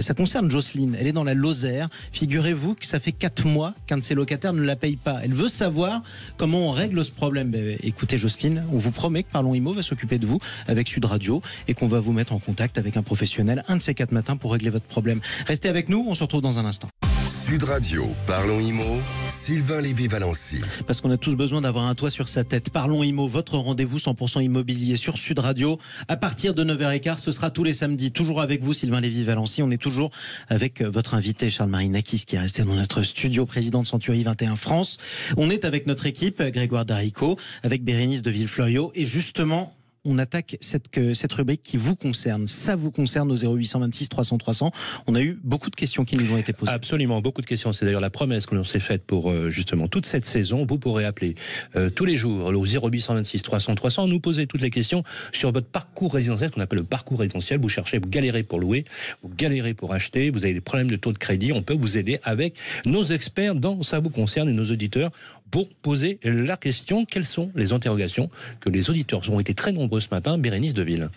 [0.00, 0.96] ça concerne Jocelyne.
[0.98, 1.88] Elle est dans la Lozère.
[2.12, 5.20] Figurez-vous que ça fait quatre mois qu'un de ses locataires ne la paye pas.
[5.22, 6.02] Elle veut savoir
[6.36, 7.50] comment on règle ce problème.
[7.50, 11.04] Ben, écoutez, Jocelyne, on vous promet que Parlons Imo va s'occuper de vous avec Sud
[11.04, 14.12] Radio et qu'on va vous mettre en contact avec un professionnel un de ces quatre
[14.12, 15.20] matins pour régler votre problème.
[15.46, 16.88] Restez avec nous, on se retrouve dans un instant.
[17.28, 20.60] Sud Radio, Parlons Imo, Sylvain Lévy-Valency.
[20.86, 22.70] Parce qu'on a tous besoin d'avoir un toit sur sa tête.
[22.70, 25.78] Parlons Imo, votre rendez-vous 100% immobilier sur Sud Radio.
[26.08, 28.12] À partir de 9h15, ce sera tous les samedis.
[28.12, 29.62] Toujours avec vous, Sylvain Lévy-Valency.
[29.62, 30.10] On est toujours
[30.48, 34.22] avec euh, votre invité, Charles-Marie Nakis, qui est resté dans notre studio, président de Century
[34.24, 34.98] 21 France.
[35.36, 38.92] On est avec notre équipe, Grégoire Darico, avec Bérénice de Villefloriot.
[38.94, 39.77] Et justement,
[40.08, 42.48] on attaque cette, cette rubrique qui vous concerne.
[42.48, 44.72] Ça vous concerne au 0826 300 300.
[45.06, 46.72] On a eu beaucoup de questions qui nous ont été posées.
[46.72, 47.72] Absolument, beaucoup de questions.
[47.72, 50.66] C'est d'ailleurs la promesse que l'on s'est faite pour euh, justement toute cette saison.
[50.66, 51.34] Vous pourrez appeler
[51.76, 55.66] euh, tous les jours au 0826 300 300, nous poser toutes les questions sur votre
[55.66, 57.60] parcours résidentiel, qu'on appelle le parcours résidentiel.
[57.60, 58.84] Vous cherchez, vous galérez pour louer,
[59.22, 61.52] vous galérez pour acheter, vous avez des problèmes de taux de crédit.
[61.52, 65.10] On peut vous aider avec nos experts dans Ça vous concerne et nos auditeurs
[65.50, 67.04] pour poser la question.
[67.04, 68.30] Quelles sont les interrogations
[68.60, 71.10] que les auditeurs ont été très nombreux ce matin, Bérénice Deville.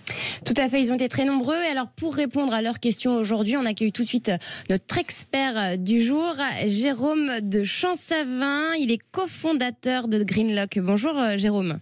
[0.45, 1.57] Tout à fait, ils ont été très nombreux.
[1.71, 4.31] Alors pour répondre à leurs questions aujourd'hui, on accueille tout de suite
[4.69, 8.73] notre expert du jour, Jérôme de Champsavin.
[8.79, 10.79] Il est cofondateur de Greenlock.
[10.79, 11.79] Bonjour euh, Jérôme.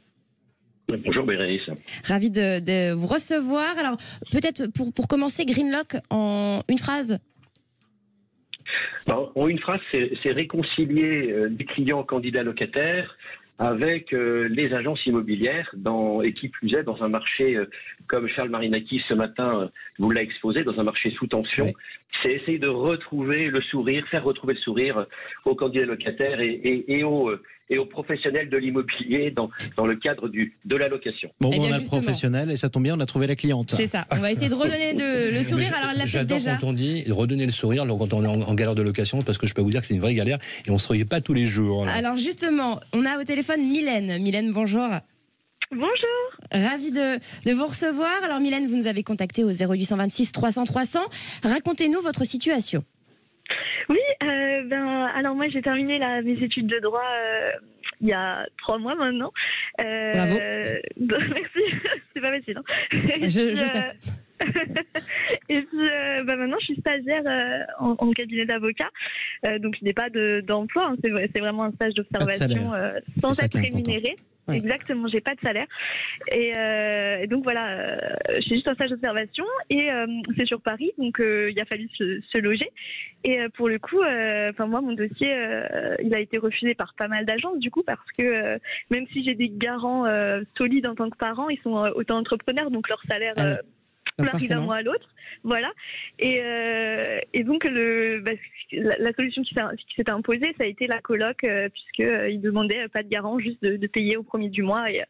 [1.06, 1.70] Bonjour Bérénice.
[2.04, 3.78] Ravi de, vous recevoir.
[3.78, 3.98] Alors
[4.32, 7.20] peut-être pour, pour commencer, Greenlock en une phrase
[9.08, 13.16] en une phrase, c'est réconcilier euh, des clients candidats locataires
[13.60, 17.66] avec euh, les agences immobilières dans, et qui plus est dans un marché euh,
[18.08, 19.68] comme Charles Marinaki ce matin euh,
[20.00, 21.74] vous l'a exposé, dans un marché sous tension.
[22.24, 25.06] C'est essayer de retrouver le sourire, faire retrouver le sourire
[25.44, 27.32] aux candidats locataires et, et, et aux
[27.70, 31.30] et aux professionnels de l'immobilier dans, dans le cadre du, de la location.
[31.40, 33.74] Bon, eh on a le professionnel et ça tombe bien, on a trouvé la cliente.
[33.76, 34.06] C'est ça.
[34.12, 35.72] On va essayer de redonner de, le sourire.
[35.76, 36.56] Alors, J'adore déjà.
[36.56, 39.48] quand on dit redonner le sourire quand on est en, galère de location, parce que
[39.48, 41.22] je peux vous dire que c'est une vraie galère et on ne se revoyait pas
[41.22, 41.88] tous les jours.
[41.88, 44.22] Alors, justement, on a au téléphone Mylène.
[44.22, 44.88] Mylène, bonjour.
[45.72, 45.88] Bonjour.
[46.52, 48.24] Ravi de, de, vous recevoir.
[48.24, 51.00] Alors Mylène, vous nous avez contacté au 0826 300 300.
[51.44, 52.84] Racontez-nous votre situation.
[53.88, 57.52] Oui, euh, ben, alors moi j'ai terminé la, mes études de droit euh,
[58.02, 59.32] il y a trois mois maintenant.
[59.82, 60.40] Euh, Bravo.
[60.98, 61.60] merci,
[62.14, 62.58] c'est pas facile.
[62.58, 62.64] Hein.
[63.28, 64.10] Je,
[65.50, 68.90] et puis euh, bah maintenant, je suis stagiaire euh, en, en, cabinet d'avocat,
[69.46, 70.92] euh, donc je n'ai pas d'emploi.
[70.92, 72.72] Hein, c'est vraiment un stage d'observation
[73.22, 74.16] sans être rémunéré.
[74.52, 75.68] Exactement, j'ai pas de salaire.
[76.32, 76.54] Et,
[77.22, 77.98] et donc voilà,
[78.40, 79.90] j'ai juste un stage d'observation et
[80.38, 82.70] c'est sur Paris, donc il a fallu se, se loger.
[83.24, 85.34] Et pour le coup, enfin moi, mon dossier,
[86.04, 88.60] il a été refusé par pas mal d'agences du coup parce que
[88.90, 90.06] même si j'ai des garants
[90.58, 93.58] solides en tant que parents, ils sont auto-entrepreneurs, donc leur salaire ah
[94.24, 95.08] d'un mois à l'autre.
[95.44, 95.72] Voilà.
[96.18, 98.32] Et, euh, et donc, le, bah,
[98.72, 99.56] la, solution qui
[99.96, 103.62] s'est imposée, ça a été la coloc, euh, puisqu'il euh, demandait pas de garant, juste
[103.62, 104.92] de, payer au premier du mois.
[104.92, 105.04] Et,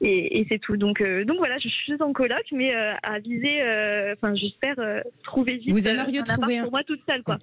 [0.00, 0.76] et, c'est tout.
[0.76, 3.62] Donc, donc voilà, je suis en coloc, mais à viser,
[4.12, 4.76] enfin, j'espère
[5.24, 6.62] trouver vite Vous aimeriez trouver un...
[6.62, 7.38] pour moi toute seule, quoi.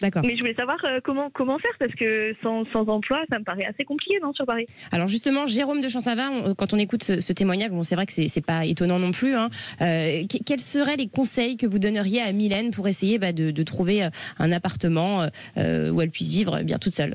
[0.00, 0.22] D'accord.
[0.24, 3.44] Mais je voulais savoir euh, comment, comment faire parce que sans, sans, emploi, ça me
[3.44, 4.66] paraît assez compliqué non, sur Paris?
[4.92, 8.12] Alors justement, Jérôme de Champsavin, euh, quand on écoute ce, témoignage, bon, c'est vrai que
[8.12, 9.34] c'est, c'est pas étonnant non plus.
[9.34, 9.48] Hein.
[9.80, 13.62] Euh, quels seraient les conseils que vous donneriez à Mylène pour essayer bah, de, de,
[13.62, 14.08] trouver
[14.38, 17.14] un appartement où elle puisse vivre bien toute seule?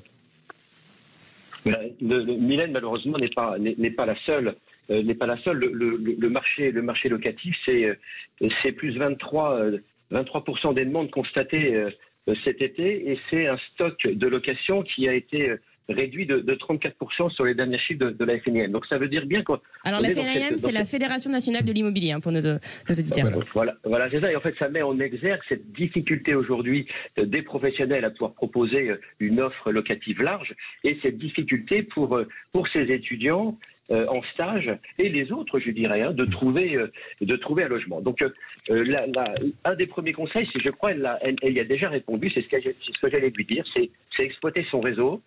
[1.65, 4.55] Ben, Mylène, malheureusement, n'est pas, n'est, pas la seule.
[4.89, 5.57] n'est pas la seule.
[5.57, 7.97] Le, le, le, marché, le marché locatif, c'est,
[8.61, 9.71] c'est plus 23,
[10.13, 11.89] 23% des demandes constatées euh,
[12.43, 15.57] cet été et c'est un stock de location qui a été euh,
[15.89, 18.69] réduit de, de 34% sur les derniers chiffres de, la FNIM.
[18.69, 19.59] Donc ça veut dire bien qu'on.
[19.83, 23.27] Alors la FNIM, c'est la Fédération nationale de l'immobilier hein, pour nos, nos auditeurs.
[23.53, 24.31] Voilà, voilà, c'est ça.
[24.31, 28.33] Et en fait, ça met en exergue cette difficulté aujourd'hui euh, des professionnels à pouvoir
[28.33, 32.19] proposer une offre locative large et cette difficulté pour
[32.53, 33.57] pour ces étudiants
[33.89, 36.77] en stage et les autres, je dirais, hein, de trouver
[37.21, 38.01] de trouver un logement.
[38.01, 38.23] Donc,
[38.69, 42.47] un des premiers conseils, si je crois, elle, elle, y a déjà répondu, c'est ce
[42.47, 45.21] que, ce que j'allais lui dire, c'est exploiter son réseau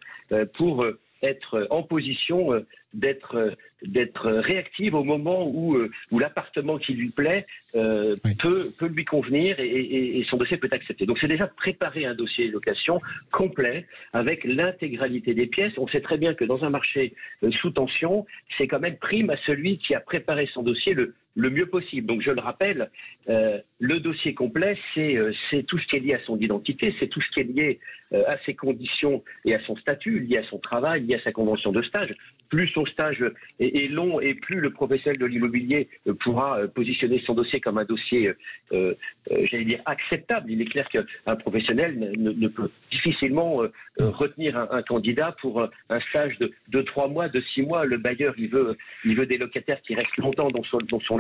[0.55, 0.85] pour
[1.23, 3.51] être en position euh, d'être euh,
[3.83, 9.57] d'être réactive au moment où euh, où l'appartement qui lui plaît peut peut lui convenir
[9.61, 11.05] et, son dossier peut être accepté.
[11.05, 13.01] Donc c'est déjà préparer un dossier de location
[13.33, 15.73] complet avec l'intégralité des pièces.
[15.77, 17.15] On sait très bien que dans un marché
[17.61, 21.51] sous tension, c'est quand même prime à celui qui a préparé son dossier le le
[21.51, 22.07] mieux possible.
[22.07, 22.91] Donc je le rappelle,
[23.29, 27.09] euh, le dossier complet, euh, c'est tout ce qui est lié à son identité, c'est
[27.09, 27.79] tout ce qui est lié
[28.13, 31.33] euh, à ses conditions et à son statut, lié à son travail, lié à sa
[31.33, 32.15] convention de stage.
[32.49, 33.25] Plus son stage
[33.61, 35.89] est, long et plus le professionnel de l'immobilier
[36.21, 38.33] pourra positionner son dossier comme un dossier,
[38.71, 40.51] j'allais dire, acceptable.
[40.51, 43.63] Il est clair qu'un professionnel ne, peut difficilement
[43.99, 47.85] retenir un, candidat pour un stage de, de trois mois, de six mois.
[47.85, 51.17] Le bailleur, il veut, il veut des locataires qui restent longtemps dans son, dans son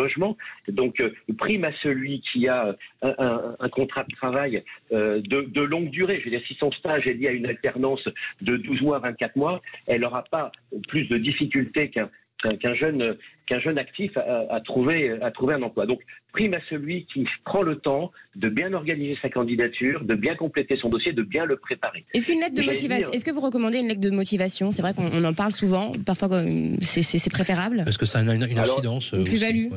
[0.68, 4.62] donc, euh, prime à celui qui a un, contrat de travail
[4.92, 6.18] euh, de, longue durée.
[6.20, 8.06] Je veux dire, si son stage est lié à une alternance
[8.40, 10.52] de 12 mois, 24 mois, elle n'aura pas
[10.88, 12.10] plus de difficultés qu'un
[12.60, 15.86] qu'un jeune, qu'un jeune actif a, trouvé, a trouvé un emploi.
[15.86, 16.00] Donc,
[16.32, 20.76] prime à celui qui prend le temps de bien organiser sa candidature, de bien compléter
[20.76, 22.04] son dossier, de bien le préparer.
[22.14, 24.70] Est-ce qu'une lettre de motivation, est-ce que vous recommandez une lettre de motivation?
[24.70, 26.28] C'est vrai qu'on en parle souvent, parfois
[26.80, 27.84] c'est préférable.
[27.86, 29.68] Est-ce que ça a une, incidence Une plus-value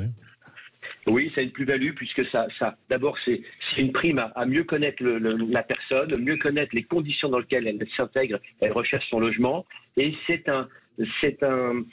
[1.10, 3.42] oui, c'est une plus-value puisque ça, ça d'abord, c'est
[3.78, 8.38] une prime à, mieux connaître la personne, mieux connaître les conditions dans lesquelles elle s'intègre,
[8.60, 9.66] elle recherche son logement,
[9.98, 10.68] et c'est un,
[11.22, 11.84] c'est un,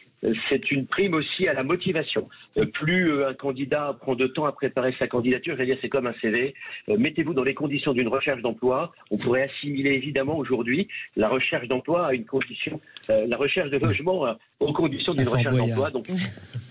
[0.48, 2.28] c'est une prime aussi à la motivation.
[2.56, 5.88] Euh, plus euh, un candidat prend de temps à préparer sa candidature, je dire, c'est
[5.88, 6.54] comme un CV.
[6.88, 8.92] Euh, mettez-vous dans les conditions d'une recherche d'emploi.
[9.10, 14.36] On pourrait assimiler évidemment aujourd'hui la recherche d'emploi à une condition, la recherche de logement
[14.60, 15.90] aux conditions d'une recherche d'emploi.
[15.90, 16.06] Donc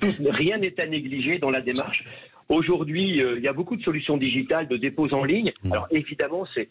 [0.02, 2.04] rien n'est à négliger dans la démarche.
[2.50, 5.52] Aujourd'hui, il y a beaucoup de solutions digitales de dépôt en ligne.
[5.64, 5.72] Mmh.
[5.72, 6.70] Alors évidemment, c'est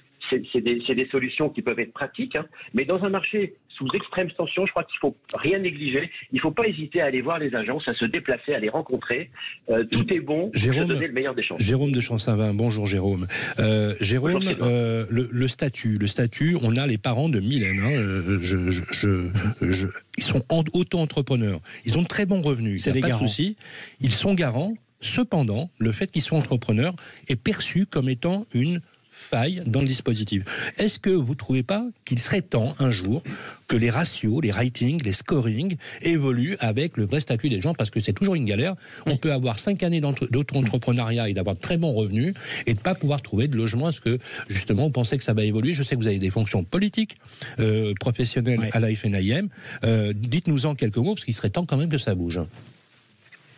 [0.60, 2.46] des, solutions qui peuvent être pratiques, hein.
[2.72, 6.10] mais dans un marché sous extrême tension, je crois qu'il faut rien négliger.
[6.32, 8.68] Il ne faut pas hésiter à aller voir les agences, à se déplacer, à les
[8.68, 9.30] rencontrer.
[9.68, 11.60] Euh, tout est bon Jérôme, pour donner le meilleur des chances.
[11.60, 13.26] Jérôme de Champsaint-Vin, bonjour Jérôme.
[13.58, 17.80] Euh, Jérôme, euh, le, statut, le statut, on a les parents de Mylène.
[17.80, 21.60] Hein, je, ils sont auto-entrepreneurs.
[21.84, 22.82] Ils ont de très bons revenus.
[22.82, 23.56] C'est pas de souci.
[24.00, 24.74] Ils sont garants.
[25.04, 26.96] Cependant, le fait qu'ils soient entrepreneurs
[27.28, 28.80] est perçu comme étant une
[29.12, 30.72] faille dans le dispositif.
[30.78, 33.22] Est-ce que vous ne trouvez pas qu'il serait temps un jour
[33.68, 37.74] que les ratios, les ratings, les scoring évoluent avec le vrai statut des gens?
[37.74, 38.74] Parce que c'est toujours une galère.
[39.04, 42.32] On peut avoir cinq années d'auto-entrepreneuriat et d'avoir de très bons revenus
[42.66, 43.90] et de ne pas pouvoir trouver de logement.
[43.90, 45.74] Est-ce que justement vous pensez que ça va évoluer?
[45.74, 47.18] Je sais que vous avez des fonctions politiques,
[47.60, 49.48] euh, professionnelles à la FNIM.
[49.84, 52.40] Euh, dites-nous en quelques mots parce qu'il serait temps quand même que ça bouge.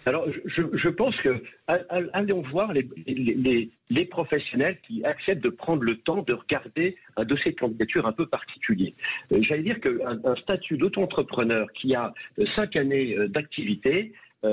[0.06, 1.42] Alors, je, pense que
[1.88, 7.56] allons voir les, professionnels qui acceptent de prendre le temps de regarder un dossier de
[7.56, 8.94] candidature un peu particulier.
[9.32, 14.12] Euh, j'allais dire qu'un un statut d'auto-entrepreneur qui a euh, cinq années euh, d'activité,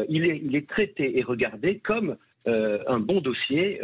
[0.10, 3.80] il, est, il est traité et regardé comme un bon dossier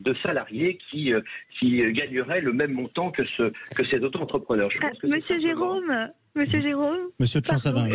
[0.00, 1.12] de salariés qui,
[1.56, 4.70] qui gagnerait le même montant que, ce, que ces auto-entrepreneurs.
[5.04, 6.98] Monsieur Jérôme, Monsieur Jérôme.
[7.18, 7.86] Monsieur de Champsavin.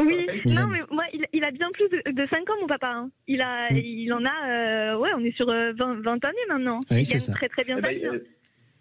[0.00, 2.88] Oui, non, mais moi, il, a bien plus de, 5 ans, mon papa.
[2.88, 3.10] Hein.
[3.28, 3.76] Il, a, hmm.
[3.76, 6.80] il en a, euh, ouais, on est sur 20, euh, 20 années maintenant.
[6.90, 7.32] Oui, c'est ça.
[7.32, 8.20] très très bien eh ben,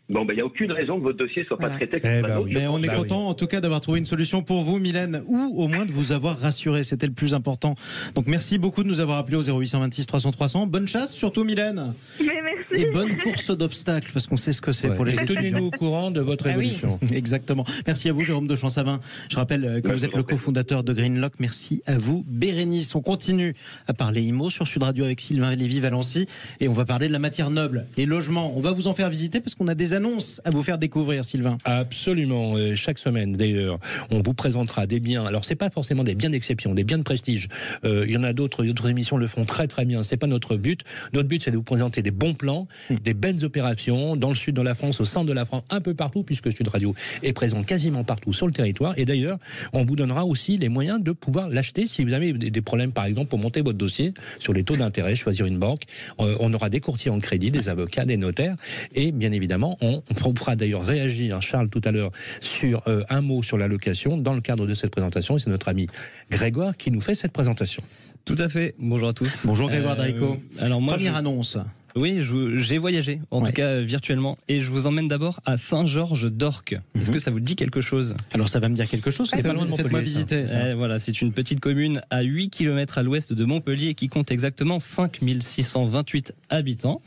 [0.09, 1.97] Bon, ben, il n'y a aucune raison que votre dossier soit pas traité.
[2.03, 4.61] Eh ben Mais on est bah content, en tout cas, d'avoir trouvé une solution pour
[4.61, 6.83] vous, Mylène, ou au moins de vous avoir rassuré.
[6.83, 7.75] C'était le plus important.
[8.13, 10.67] Donc, merci beaucoup de nous avoir appelé au 0826 300 300.
[10.67, 11.93] Bonne chasse, surtout, Mylène.
[12.19, 12.83] Mais merci.
[12.83, 16.11] Et bonne course d'obstacles, parce qu'on sait ce que c'est pour les Tenez-nous au courant
[16.11, 16.99] de votre ah évolution?
[17.13, 17.63] Exactement.
[17.87, 18.99] Merci à vous, Jérôme de Champsavin.
[19.29, 21.33] Je rappelle euh, que vous êtes le cofondateur de Greenlock.
[21.39, 22.93] Merci à vous, Bérénice.
[22.95, 23.55] On continue
[23.87, 26.27] à parler IMO sur Sud Radio avec Sylvain Lévy-Valency.
[26.59, 28.53] Et on va parler de la matière noble, les logements.
[28.57, 31.25] On va vous en faire visiter parce qu'on a des annonces à vous faire découvrir,
[31.25, 31.57] Sylvain.
[31.65, 32.55] Absolument.
[32.75, 33.79] chaque semaine, d'ailleurs,
[34.11, 35.25] on vous présentera des biens.
[35.25, 37.47] Alors, c'est pas forcément des biens d'exception, des biens de prestige.
[37.85, 40.03] Euh, il y en a d'autres, d'autres émissions le font très très bien.
[40.03, 40.81] C'est pas notre but.
[41.13, 42.95] Notre but, c'est de vous présenter des bons plans, hmm.
[42.95, 45.81] des belles opérations dans le sud de la France, au centre de la France, un
[45.81, 48.97] peu partout, puisque Sud Radio est présent quasiment partout sur le territoire.
[48.97, 49.37] Et d'ailleurs,
[49.73, 53.05] on vous donnera aussi les moyens de pouvoir l'acheter si vous avez des problèmes, par
[53.05, 55.83] exemple, pour monter votre dossier sur les taux d'intérêt, choisir une banque.
[56.19, 58.55] Euh, on aura des courtiers en crédit, des avocats, des notaires,
[58.93, 63.21] et bien évidemment, on, on fera d'ailleurs réagir, Charles, tout à l'heure, sur euh, un
[63.21, 65.37] mot sur la location dans le cadre de cette présentation.
[65.37, 65.87] Et c'est notre ami
[66.31, 67.83] Grégoire qui nous fait cette présentation.
[68.25, 68.75] Tout à fait.
[68.79, 69.45] Bonjour à tous.
[69.45, 71.57] Bonjour Grégoire euh, Alors moi, Première annonce.
[71.95, 72.21] Oui,
[72.55, 76.73] j'ai voyagé, en tout cas virtuellement, et je vous emmène d'abord à Saint-Georges d'Orc.
[76.73, 77.13] Est-ce mhm.
[77.13, 78.15] que ça vous dit quelque chose?
[78.33, 80.01] Alors ça va me dire quelque chose, c'est pas loin de Montpellier.
[80.01, 80.45] visiter.
[80.51, 84.31] Eh, voilà, c'est une petite commune à 8 km à l'ouest de Montpellier qui compte
[84.31, 87.01] exactement 5628 habitants.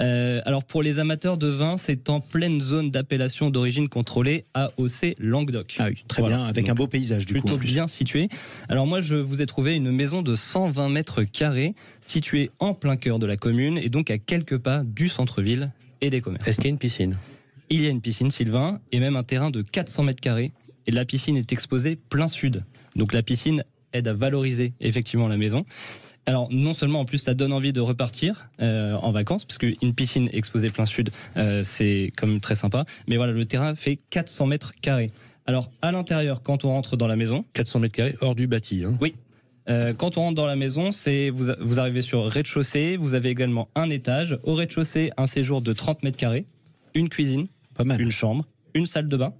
[0.00, 5.14] Euh, alors pour les amateurs de vin, c'est en pleine zone d'appellation d'origine contrôlée AOC
[5.18, 5.76] Languedoc.
[5.78, 7.58] Ah oui, très bien, avec un beau paysage du plutôt coup.
[7.58, 8.28] Plutôt bien situé.
[8.68, 12.96] Alors moi, je vous ai trouvé une maison de 120 mètres carrés située en plein
[12.96, 16.46] cœur de la commune et donc à quelques pas du centre-ville et des commerces.
[16.46, 17.16] Est-ce qu'il y a une piscine?
[17.70, 20.52] Il y a une piscine, Sylvain, et même un terrain de 400 mètres carrés.
[20.86, 22.62] Et la piscine est exposée plein sud.
[22.96, 25.66] Donc la piscine aide à valoriser effectivement la maison.
[26.28, 29.94] Alors non seulement en plus ça donne envie de repartir euh, en vacances parce qu'une
[29.94, 34.44] piscine exposée plein sud euh, c'est comme très sympa, mais voilà le terrain fait 400
[34.44, 35.06] mètres carrés.
[35.46, 38.84] Alors à l'intérieur quand on rentre dans la maison, 400 mètres carrés hors du bâti.
[38.84, 38.98] Hein.
[39.00, 39.14] Oui.
[39.70, 43.30] Euh, quand on rentre dans la maison, c'est vous, vous arrivez sur rez-de-chaussée, vous avez
[43.30, 44.38] également un étage.
[44.42, 46.44] Au rez-de-chaussée, un séjour de 30 mètres carrés,
[46.92, 48.02] une cuisine, Pas mal.
[48.02, 49.32] une chambre, une salle de bain.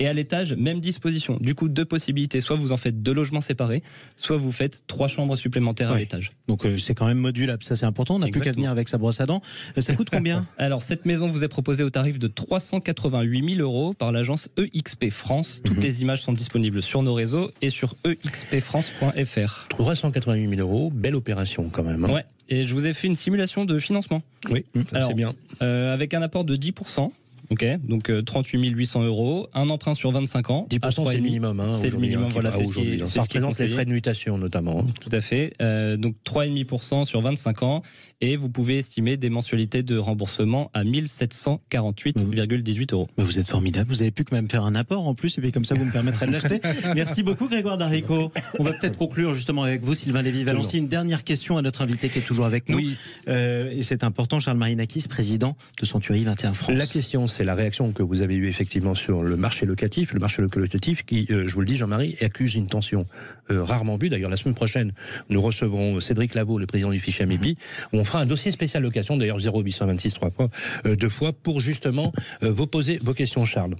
[0.00, 1.38] Et à l'étage, même disposition.
[1.40, 2.40] Du coup, deux possibilités.
[2.40, 3.82] Soit vous en faites deux logements séparés,
[4.16, 6.32] soit vous faites trois chambres supplémentaires à l'étage.
[6.46, 8.16] Donc euh, c'est quand même modulable, ça c'est important.
[8.16, 9.42] On n'a plus qu'à venir avec sa brosse à dents.
[9.76, 13.60] Euh, ça coûte combien Alors cette maison vous est proposée au tarif de 388 000
[13.60, 15.62] euros par l'agence EXP France.
[15.64, 15.82] Toutes mhm.
[15.82, 19.66] les images sont disponibles sur nos réseaux et sur expfrance.fr.
[19.68, 22.04] 388 000 euros, belle opération quand même.
[22.04, 22.12] Hein.
[22.12, 22.24] Ouais.
[22.48, 24.22] Et je vous ai fait une simulation de financement.
[24.50, 25.34] Oui, c'est bien.
[25.62, 27.10] Euh, avec un apport de 10%.
[27.50, 30.66] Ok, donc 38 euh, 800 euros, un emprunt sur 25 ans.
[30.70, 31.60] 10% c'est le minimum.
[31.60, 32.50] Hein, c'est le minimum, hein, voilà.
[32.50, 33.00] aujourd'hui.
[33.06, 34.80] Ça représente les frais de mutation notamment.
[34.80, 34.86] Hein.
[35.00, 35.54] Tout à fait.
[35.62, 37.82] Euh, donc 3,5% sur 25 ans
[38.20, 43.06] et vous pouvez estimer des mensualités de remboursement à 1748,18 euros.
[43.16, 45.40] Mais vous êtes formidable, vous avez pu que même faire un apport en plus et
[45.40, 46.60] puis comme ça vous me permettrez de l'acheter.
[46.94, 48.32] Merci beaucoup Grégoire Darico.
[48.58, 50.78] On va peut-être conclure justement avec vous Sylvain Lévy-Valency.
[50.78, 52.78] Une dernière question à notre invité qui est toujours avec nous.
[52.78, 52.96] Oui.
[53.28, 56.76] Euh, et c'est important, Charles Marinakis, président de Century 21 France.
[56.76, 60.20] La question c'est la réaction que vous avez eue effectivement sur le marché locatif, le
[60.20, 63.06] marché locatif qui, euh, je vous le dis Jean-Marie, accuse une tension
[63.50, 64.08] euh, rarement vue.
[64.08, 64.92] D'ailleurs la semaine prochaine
[65.30, 67.56] nous recevrons Cédric Labo, le président du fichier AMIPI,
[67.92, 70.48] où on fera un dossier spécial location, d'ailleurs 0826 trois fois,
[70.86, 73.76] euh, deux fois, pour justement euh, vous poser vos questions, Charles.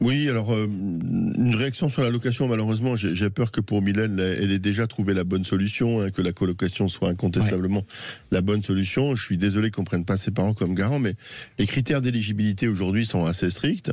[0.00, 4.50] Oui, alors euh, une réaction sur la location, malheureusement, j'ai peur que pour Mylène, elle
[4.50, 7.84] ait déjà trouvé la bonne solution, hein, que la colocation soit incontestablement
[8.32, 9.14] la bonne solution.
[9.14, 11.14] Je suis désolé qu'on prenne pas ses parents comme garant, mais
[11.58, 13.92] les critères d'éligibilité aujourd'hui sont assez stricts.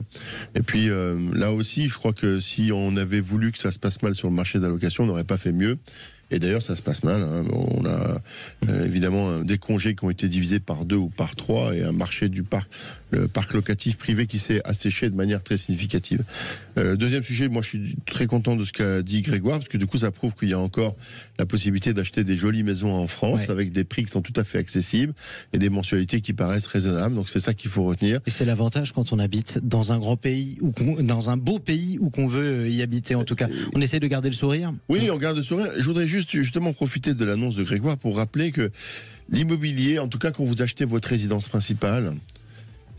[0.55, 0.89] Et puis
[1.35, 4.29] là aussi, je crois que si on avait voulu que ça se passe mal sur
[4.29, 5.77] le marché de la location, on n'aurait pas fait mieux.
[6.31, 7.23] Et d'ailleurs, ça se passe mal.
[7.23, 7.43] Hein.
[7.51, 8.21] On a
[8.69, 11.91] euh, évidemment des congés qui ont été divisés par deux ou par trois et un
[11.91, 12.69] marché du parc,
[13.11, 16.23] le parc locatif privé qui s'est asséché de manière très significative.
[16.77, 19.77] Euh, deuxième sujet, moi je suis très content de ce qu'a dit Grégoire parce que
[19.77, 20.95] du coup ça prouve qu'il y a encore
[21.37, 24.43] la possibilité d'acheter des jolies maisons en France avec des prix qui sont tout à
[24.43, 25.13] fait accessibles
[25.53, 27.15] et des mensualités qui paraissent raisonnables.
[27.15, 28.19] Donc c'est ça qu'il faut retenir.
[28.27, 31.97] Et c'est l'avantage quand on habite dans un grand pays ou dans un beau pays
[31.99, 33.47] où qu'on veut y habiter en tout cas.
[33.73, 34.73] On essaie de garder le sourire.
[34.89, 35.71] Oui, on garde le sourire.
[35.77, 38.71] Je voudrais juste justement profiter de l'annonce de Grégoire pour rappeler que
[39.29, 42.15] l'immobilier, en tout cas quand vous achetez votre résidence principale,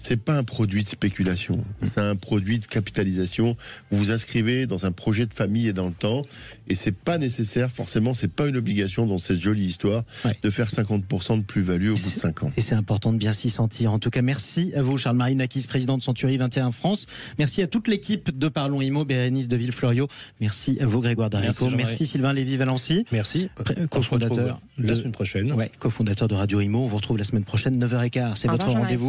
[0.03, 3.57] c'est pas un produit de spéculation, c'est un produit de capitalisation.
[3.91, 6.23] Vous vous inscrivez dans un projet de famille et dans le temps,
[6.69, 10.05] et c'est pas nécessaire forcément, c'est pas une obligation dans cette jolie histoire
[10.43, 12.53] de faire 50% de plus-value au bout de 5 ans.
[12.57, 13.93] Et c'est important de bien s'y sentir.
[13.93, 17.07] En tout cas, merci à vous, Charles-Marie Nakis, président de Century 21 France.
[17.39, 20.09] Merci à toute l'équipe de Parlons Imo, Bérénice de Villefloriot.
[20.41, 21.69] Merci à vous, Grégoire Darico.
[21.69, 23.05] Merci, Sylvain Lévy-Valency.
[23.13, 23.51] Merci.
[23.91, 25.53] cofondateur la semaine prochaine.
[25.53, 26.85] Ouais, cofondateur de Radio Imo.
[26.85, 28.37] On vous retrouve la semaine prochaine, 9h15.
[28.37, 29.09] C'est votre rendez-vous.